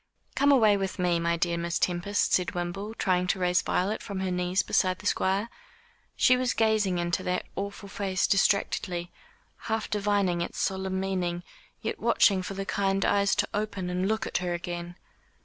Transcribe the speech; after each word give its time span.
"Come 0.33 0.51
away 0.51 0.77
with 0.77 0.97
me, 0.97 1.19
my 1.19 1.37
dear 1.37 1.59
Miss 1.59 1.77
Tempest," 1.77 2.33
said 2.33 2.55
Wimble, 2.55 2.95
trying 2.95 3.27
to 3.27 3.39
raise 3.39 3.61
Violet 3.61 4.01
from 4.01 4.19
her 4.21 4.31
knees 4.31 4.63
beside 4.63 4.97
the 4.97 5.05
Squire. 5.05 5.47
She 6.15 6.35
was 6.35 6.55
gazing 6.55 6.97
into 6.97 7.21
that 7.21 7.45
awful 7.55 7.87
face 7.87 8.25
distractedly 8.25 9.11
half 9.69 9.91
divining 9.91 10.41
its 10.41 10.57
solemn 10.57 10.99
meaning 10.99 11.43
yet 11.83 11.99
watching 11.99 12.41
for 12.41 12.55
the 12.55 12.65
kind 12.65 13.05
eyes 13.05 13.35
to 13.35 13.47
open 13.53 13.91
and 13.91 14.07
look 14.07 14.25
at 14.25 14.39
her 14.39 14.55
again. 14.55 14.95